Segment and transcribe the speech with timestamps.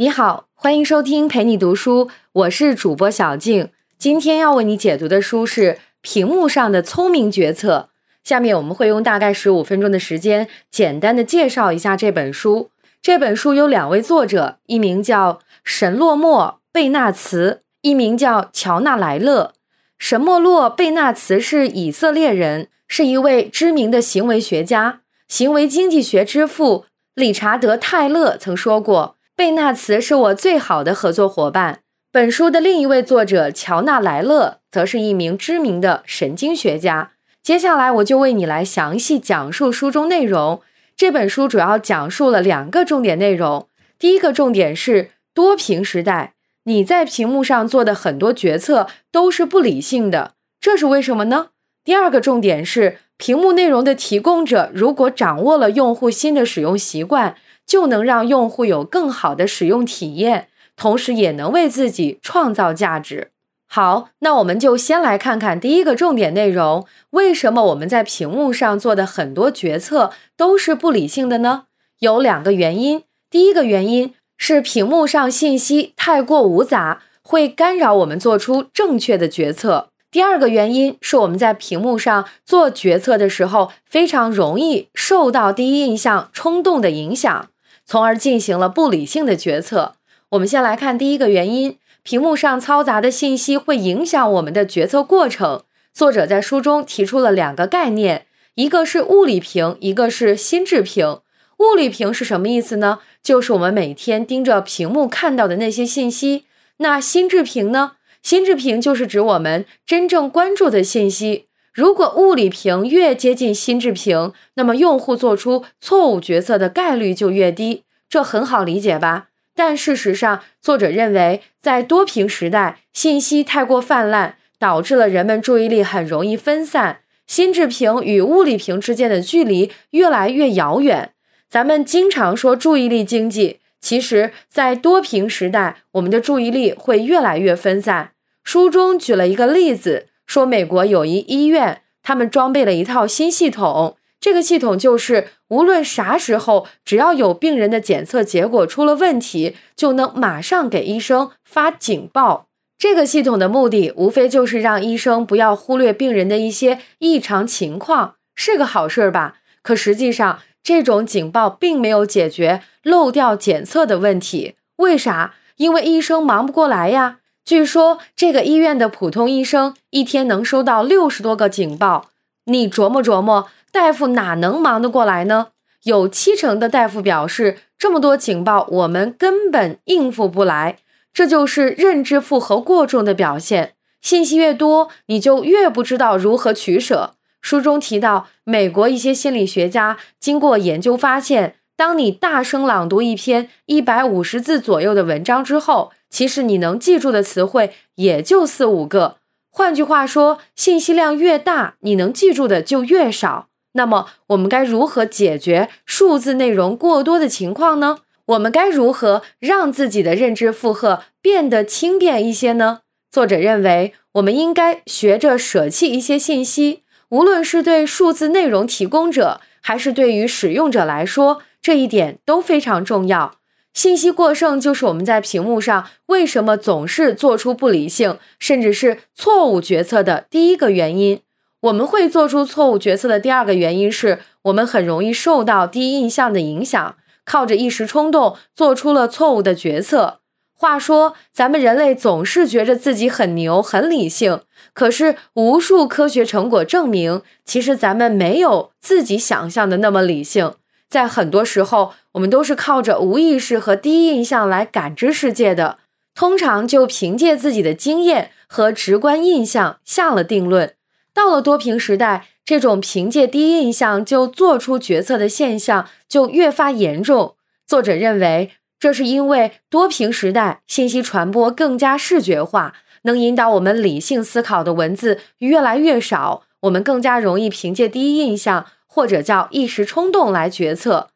[0.00, 3.68] 你好，欢迎收听陪你读书，我是主播小静。
[3.98, 7.90] 今天要为你解读的书是《屏幕上的聪明决策》。
[8.26, 12.70] 下面我们会用大概十五分钟的时间，简单的介绍一下这本书。
[13.02, 19.52] 这本书有两位作者，一名叫神洛莫贝纳茨，一名叫乔纳莱勒。
[19.98, 29.16] 神莫洛贝纳茨是以色列人，是一位知名的行为学家，行为经济学之父理查德泰勒曾说过。
[29.40, 31.80] 贝纳茨是我最好的合作伙伴。
[32.12, 37.12] 本书的另一位作者乔纳莱勒则是一名知名的神经学家。
[37.42, 40.60] 接下来我就为你来详细讲述书中内容。
[40.94, 43.66] 这本书主要讲述了两个重点内容。
[43.98, 51.46] 第一个重点是多屏时代，你在屏幕上做的很多决策都是不理性的，这是为什么呢？
[51.82, 57.36] 第二个重点是屏幕内容的提供者如果掌握了用户新的使用习惯。
[57.70, 63.30] 就能让用户有更好的使用体验，同时也能为自己创造价值。
[63.68, 71.66] 好，那我们就先来看看第一个重点内容：为什么我们在屏幕上做的很多决策都是不理性的呢？
[72.00, 73.04] 有两个原因。
[73.30, 79.90] 第一个原因是屏幕上信息太过芜杂，会干扰我们做出正确的决策。
[80.10, 87.49] 第二个原因是我们在屏幕上做决策的时候，非常容易受到第一印象冲动的影响。
[87.90, 89.96] 从而进行了不理性的决策。
[90.28, 95.64] 我们先来看第一个原因：屏幕上嘈杂的信息会影响我们的决策过程。
[95.92, 101.18] 作者在书中提出了两个概念，一个是物理屏，一个是心智屏。
[101.58, 103.00] 物理屏是什么意思呢？
[103.24, 106.44] 就是我们每天盯着屏幕看到的那些信息。
[106.76, 107.94] 那心智屏呢？
[108.22, 111.46] 心智屏就是指我们真正关注的信息。
[111.72, 119.28] 如果物理屏越接近心智屏，那么用户做出错误决策的概率就越低，这很好理解吧？
[119.54, 131.12] 但事实上，作者认为，在多屏时代，信息太过泛滥，导致了人们注意力很容易分散，心智屏与物理屏之间的距离越来越遥远。
[131.48, 138.12] 咱们经常说注意力经济，其实，在多屏时代，我们的注意力会越来越分散。
[138.42, 140.08] 书中举了一个例子。
[140.30, 143.96] 说美国有一医院，他们装备了一套新系统。
[144.20, 152.46] 这个系统就是，无论啥时候，只要有病人的检测结果出了问题，就能马上给医生发警报。
[152.78, 159.38] 这个系统的目的，无非就是让医生不要忽略病人的一些异常情况，是个好事儿吧？
[159.62, 164.54] 可实际上，这种警报并没有解决漏掉检测的问题。
[164.76, 165.34] 为啥？
[165.56, 167.16] 因为医生忙不过来呀。
[167.44, 172.10] 据说这个医院的普通医生一天能收到六十多个警报，
[172.44, 175.48] 你琢磨琢磨，大夫哪能忙得过来呢？
[175.84, 180.78] 有七成的大夫表示，这么多警报我们根本应付不来。
[181.12, 183.74] 这就是认知负荷过重的表现。
[184.00, 187.14] 信息越多，你就越不知道如何取舍。
[187.40, 199.16] 书中提到，美国一些心理学家经过研究发现，当你大声朗读一篇一百五十字左右的文章之后，其实你能记住的词汇也就四五个。
[199.50, 203.48] 换句话说，信息量越大，你能记住的就越少。
[203.72, 208.00] 那么，我们该如何解决数字内容过多的情况呢？
[208.26, 212.80] 我们该如何让自己的认知负荷变得轻便一些呢？
[213.10, 223.36] 作者认为，我们应该学着舍弃一些信息，无论是对数字内容提供者，还是对于使用者来说，这一点都非常重要。
[223.72, 231.20] 信息过剩就是我们在屏幕上为什么总是做出不理性甚至是错误决策的第一个原因。
[231.60, 240.20] 我们会做出错误决策的第二个原因是我们很容易受到第一印象的影响，靠着一时冲动做出了错误的决策。
[240.52, 244.40] 话说，咱们人类总是觉着自己很牛、很理性，
[244.74, 250.54] 可是无数科学成果证明，其实咱们没有自己想象的那么理性。
[250.90, 255.78] 在很多时候，我们都是靠着无意识和第一印象来感知世界的，
[256.16, 260.74] 通常就凭借自己的经验和直观印象下了定论。
[261.14, 267.36] 到了多屏时代，这种凭借第一印象就做出决策的现象就越发严重。
[267.64, 268.50] 作者认为，
[268.80, 278.66] 这是因为多屏时代信息传播更加视觉化，能引导我们理性思考的文字越来越少，我们更加容易凭借第一印象。
[278.92, 281.10] 或者叫一时冲动来决策。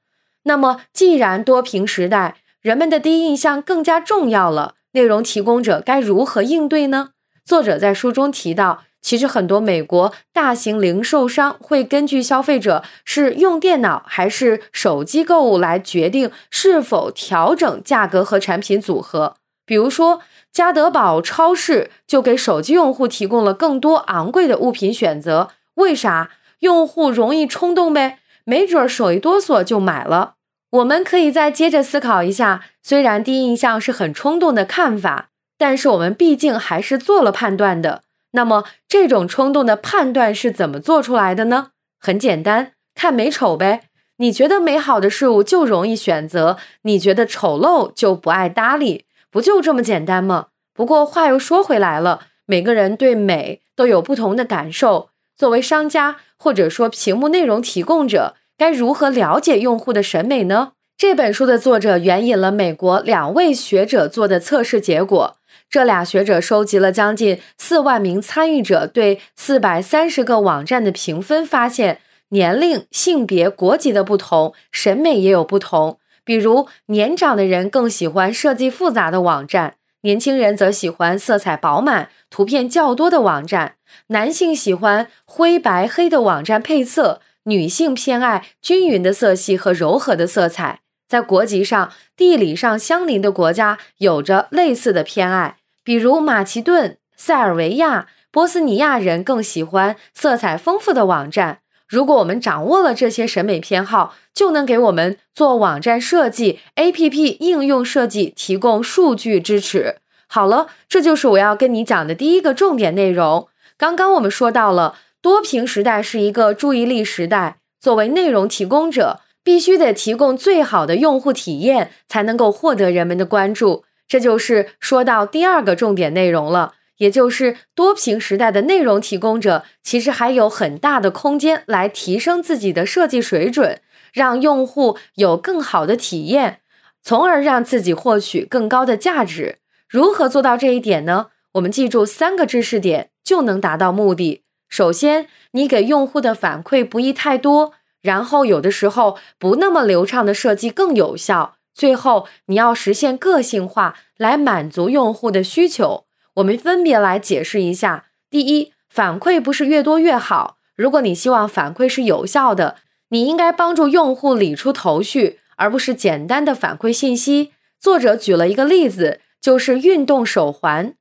[0.45, 7.11] 那么，既然多屏时代人们的第一印象更加重要了，内容提供者该如何应对呢？
[7.45, 19.35] 作者在书中提到，其实很多美国大型零售商会根据消费者是用电脑还是手机购物来决定是否调整价格和产品组合。
[19.67, 20.21] 比如说，
[20.53, 25.51] 家得宝超市就给手机用户提供了更多昂贵的物品选择。
[25.75, 26.31] 为啥？
[26.65, 30.37] 用户容易冲动呗，没准手一哆嗦就买了。
[30.71, 35.29] 我们可以再接着思考一下，虽然第一印象是很冲动的看法，
[35.59, 38.01] 但是我们毕竟还是做了判断的。
[38.33, 41.73] 那么，这种冲动的判断是怎么做出来的呢？
[42.01, 43.83] 很简单，看美丑呗。
[44.17, 50.47] 你觉得美好的事物就容易选择，你觉得丑陋就不爱搭理，不就这么简单吗？
[50.73, 55.11] 不过话又说回来了，每个人对美都有不同的感受。
[55.37, 60.73] 作为商家或者说屏幕内容提供者，该如何了解用户的审美呢？
[60.97, 65.37] 这本书的作者援引了美国两位学者做的测试结果。
[65.69, 75.99] 这俩学者收集了将近四万名参与者对四百三十个网站的评分，发现年龄、性别、国籍的不同，审美也有不同。
[76.25, 83.77] 比如，年长的人更喜欢设计复杂的网站，年轻人则喜欢色彩饱满、图片较多的网站。
[84.09, 90.81] 男性喜欢灰白黑的网站配色，女性偏爱均匀的色系和柔和的色彩。
[91.09, 95.57] 在国籍上、地理上相邻的国家有着类似的偏爱。
[95.83, 101.61] 比如马其顿、塞尔维亚、波斯尼亚人更喜欢色彩丰富的网站。
[101.89, 109.97] 如果我们掌握了这些审美偏好，就能给我们做网站设计、APP 应用设计提供数据支持。
[110.27, 113.49] 好了，这就是我要跟你讲的第一个重点内容。
[113.77, 123.85] 刚刚我们说到了多屏时代是一个注意力时代，作为内容提供者，必须得提供最好的用户体验，才能够获得人们的关注。
[124.09, 133.81] 这就是说到第二个重点内容了，也就是多屏时代的内容提供者其实还有很大的空间来提升自己的设计水准，
[134.13, 136.61] 让用户有更好的体验，
[137.03, 139.59] 从而让自己获取更高的价值。
[139.89, 141.29] 如何做到这一点呢？
[141.53, 144.43] 我们记住三个知识点就能达到目的。
[144.69, 151.57] 首先，你给用户的反馈不宜太多，然后有的时候不那么流畅的设计更有效。
[151.73, 156.04] 最后，你要实现个性化，来满足用户的需求。
[156.35, 158.07] 我们分别来解释一下。
[158.29, 160.57] 第一，反馈不是越多越好。
[160.75, 162.77] 如果你希望反馈是有效的，
[163.11, 167.53] 你应该帮助用户理出头绪，而不是简单的反馈信息。
[167.79, 170.95] 作者举了一个例子，就是运动手环。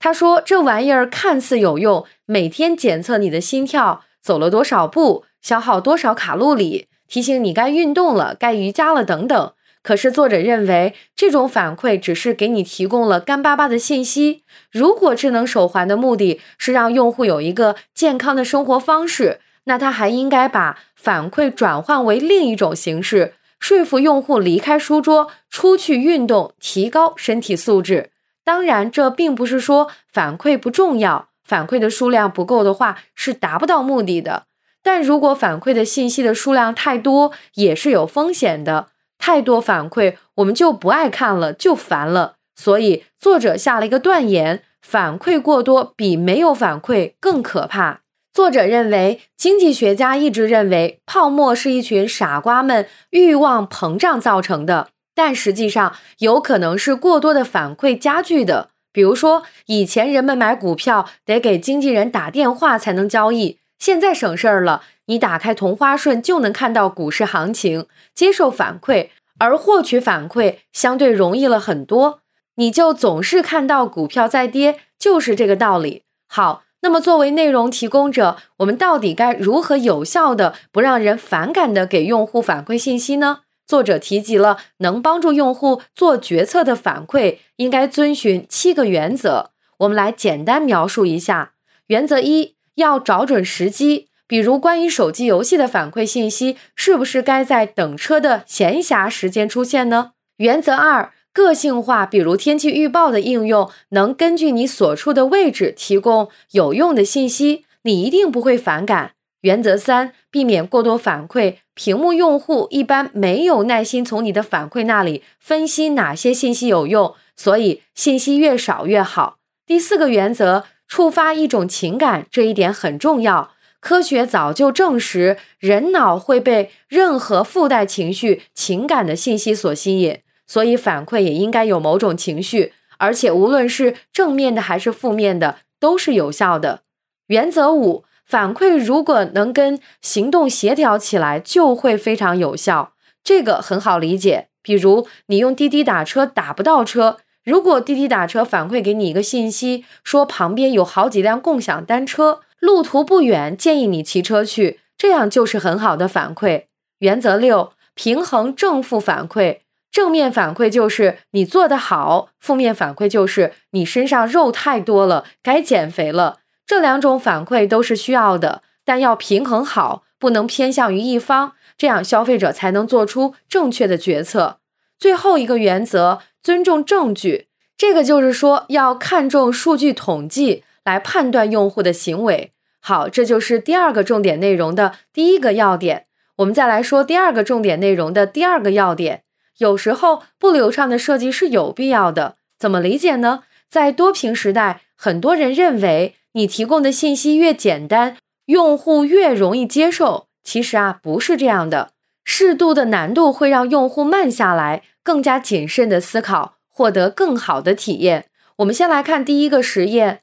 [0.00, 9.52] 他说，这玩意儿看似有用，每天检测你的心跳、走了多少步、消耗多少卡路里，提醒你该运动了、该瑜伽了等等。
[9.82, 14.44] 可是，作者认为这种反馈只是给你提供了干巴巴的信息。
[14.70, 28.10] 如果智能手环的目的是让用户有一个健康的生活方式，那他还应该把反馈转换为另一种形式，说服用户离开书桌，出去运动，提高身体素质。
[28.44, 34.44] 当然，这并不是说反馈不重要，反馈的数量不够的话是达不到目的的。
[34.80, 38.88] 但如果反馈的信息的数量太多，也是有风险的。
[39.24, 42.34] 太多反馈，我们就不爱看了，就烦了。
[42.56, 48.00] 所以作者下了一个断言：反馈过多比没有反馈更可怕。
[48.32, 58.70] 作者认为，经济学家一直认为泡沫是一群傻瓜们欲望膨胀造成的，但实际上有可能是过多的反馈加剧的。
[58.92, 64.82] 比如说，以前人们买股票得给经纪人打电话才能交易，现在省事儿了。
[65.12, 72.20] 你打开同花顺就能看到股市行情，接受反馈，而获取反馈相对容易了很多。
[72.54, 76.04] 你就总是看到股票在跌，就是这个道理。
[76.26, 83.40] 好，那么作为内容提供者，我们到底该如何有效的不让人反感的给用户反馈信息呢？
[83.66, 89.50] 作者提及了能帮助用户做决策的反馈，应该遵循七个原则。
[89.80, 91.52] 我们来简单描述一下。
[91.88, 94.08] 原则一，要找准时机。
[94.32, 100.12] 比如，关于手机游戏的反馈信息，是不是该在等车的闲暇时间出现呢？
[100.38, 109.10] 原则二，个性化，比如天气预报的应用，能根据你所处的位置提供有用的信息，你一定不会反感。
[109.42, 119.36] 原则三，避免过多反馈，屏幕用户一般没有耐心从你的反馈那里分析哪些信息有用，所以信息越少越好。
[119.66, 123.51] 第四个原则，触发一种情感，这一点很重要。
[123.82, 136.82] 科学早就证实，人脑会被任何附带情绪、情感的信息所吸引，所以反馈也应该有某种情绪，而且无论是正面的还是负面的，都是有效的。
[137.26, 142.92] 原则五：反馈如果能跟行动协调起来，就会非常有效。
[143.24, 156.66] 这个很好理解，比如你用滴滴打车打不到车，如果滴滴打车反馈给你一个信息，说旁边有好几辆共享单车，路途不远，建议你骑车去，这样就是很好的反馈。
[157.00, 159.58] 原则六：平衡正负反馈。
[159.90, 166.38] 正面反馈就是你做得好，负面反馈就是你身上肉太多了，该减肥了。
[166.64, 174.58] 这两种反馈都是需要的，但要平衡好，不能偏向于一方，这样消费者才能做出正确的决策。
[174.96, 182.52] 最后一个原则，尊重证据，这个就是说要看重数据统计来判断用户的行为。
[182.80, 186.06] 好，这就是第二个重点内容的第一个要点。
[186.36, 189.22] 我们再来说第二个重点内容的第二个要点。
[189.58, 193.44] 有时候不流畅的设计是有必要的，怎么理解呢？
[193.68, 200.26] 在多屏时代，很多人认为你提供的信息越简单，用户越容易接受。
[200.42, 201.90] 其实啊，不是这样的。
[202.24, 208.26] 适度的难度会让用户慢下来，更加谨慎的思考，获得更好的体验。
[208.56, 210.20] 我们先来看第一个实验：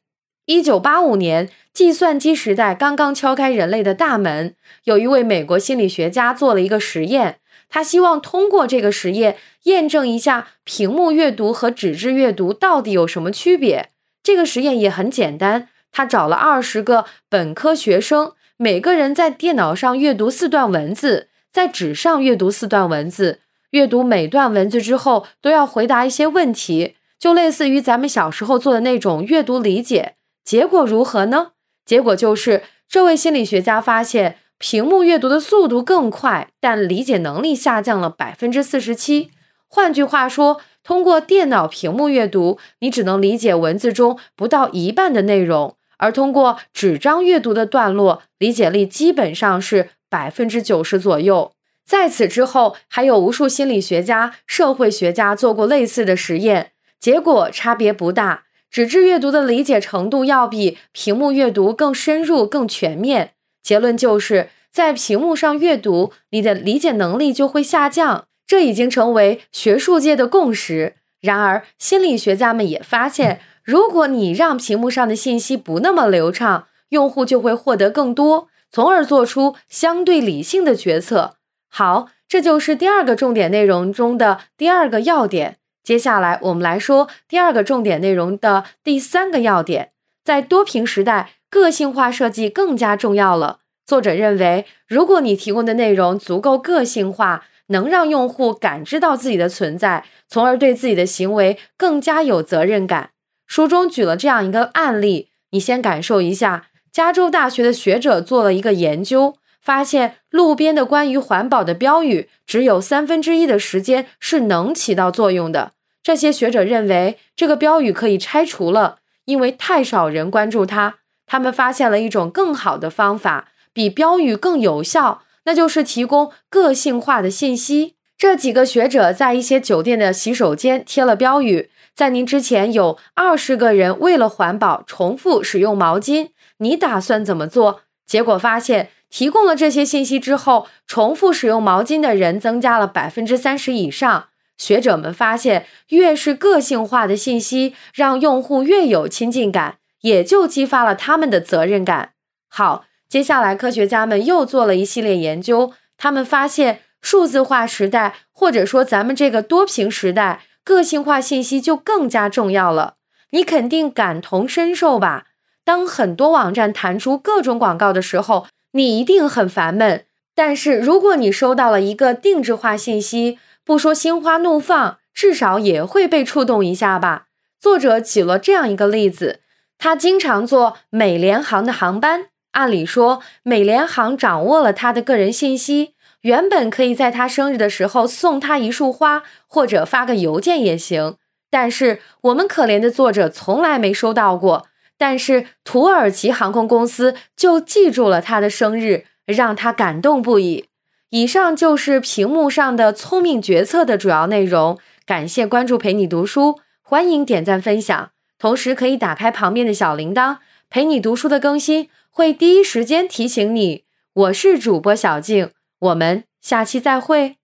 [0.50, 7.38] 一九八五年，计算机时代刚刚敲开人类的大门，有一位美国心理学家做了一个实验。
[7.70, 13.90] 他希望通过这个实验验证一下屏幕阅读和纸质阅读到底有什么区别。
[14.24, 23.42] 这个实验也很简单，他找了二十个本科学生，每个人在电脑上阅读四段文字，在纸上阅读四段文字。
[23.70, 30.16] 阅读每段文字之后，都要回答一些问题，就类似于咱们小时候做的那种阅读理解。
[30.50, 31.52] 结果如何呢？
[31.86, 34.38] 结果就是这位心理学家发现。
[34.58, 39.30] 屏幕阅读的速度更快，但理解能力下降了百分之四十七。
[39.68, 51.52] 换句话说，通过电脑屏幕阅读，你只能理解文字中不到一半的内容；而通过纸张阅读的段落，理解力基本上是百分之九十左右。
[51.86, 58.46] 在此之后，还有无数心理学家、社会学家做过类似的实验，结果差别不大。
[58.70, 63.32] 纸质阅读的理解程度要比屏幕阅读更深入、更全面。
[63.64, 70.96] 结论就是在屏幕上阅读，你的理解能力就会下降，这已经成为学术界的共识。
[71.22, 81.36] 然而，心理学家们也发现，如果你让屏幕上的信息不那么流畅，用户就会获得更多，从而做出相对理性的决策。
[81.68, 85.58] 好，这就是第二个重点内容中的第二个要点。
[85.90, 89.90] 接下来，我们来说第二个重点内容的第三个要点，
[90.24, 91.32] 在多屏时代。
[91.50, 93.62] 个性化设计更加重要了。
[93.88, 103.10] 作者认为，如果你提供的内容足够个性化，能让用户感知到自己的存在，从而对自己的行为更加有责任感。
[103.48, 106.68] 书中举了这样一个案例，你先感受一下。
[106.92, 115.72] 加州大学的学者做了一个研究，发现路边的关于环保的标语，只有三分之一的时间是能起到作用的。
[116.02, 120.96] 这些学者认为，这个标语可以拆除了，因为太少人关注它。
[121.28, 127.96] 他们发现了一种更好的方法，比标语更有效，那就是提供个性化的信息。
[128.18, 137.82] 这几个学者在一些酒店的洗手间贴了标语：在您之前有二十个人为了环保重复使用毛巾，你打算怎么做？
[138.06, 144.30] 结果发现，提供了这些信息之后，重复使用毛巾的人增加了百分之三十以上。
[144.60, 149.78] 学者们发现，越是个性化的信息，让用户越有亲近感。
[150.02, 152.12] 也就激发了他们的责任感。
[152.48, 162.96] 好，接下来科学家们又做了一系列研究，他们发现数字化时代，或者说咱们这个多屏时代，个性化信息就更加重要了。
[163.32, 165.26] 你肯定感同身受吧？
[165.66, 170.06] 当很多网站弹出各种广告的时候，你一定很烦闷。
[170.34, 173.38] 但是如果你收到了一个定制化信息，
[173.70, 177.28] 不说心花怒放，至少也会被触动一下吧？
[177.60, 179.42] 作者举了这样一个例子。
[179.78, 191.18] 他经常坐美联航的航班，按理说美联航掌握了他的个人信息，原本可以在他生日的时候送他一束花，或者发个邮件也行。
[191.52, 194.66] 但是我们可怜的作者从来没收到过，
[194.98, 200.69] 但是土耳其航空公司就记住了他的生日，让他感动不已。
[201.12, 204.78] 以上就是屏幕上的聪明决策的主要内容。
[205.08, 208.12] 感谢关注，陪你读书，欢迎点赞分享。
[208.38, 210.38] 同时可以打开旁边的小铃铛，
[210.70, 213.86] 陪你读书的更新会第一时间提醒你。
[214.14, 215.50] 我是主播小静，
[215.80, 217.39] 我们下期再会。